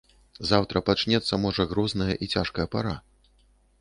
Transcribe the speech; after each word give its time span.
Заўтра 0.51 0.81
пачнецца 0.87 1.39
можа 1.45 1.67
грозная 1.73 2.11
і 2.23 2.31
цяжкая 2.37 2.67
пара. 2.77 2.95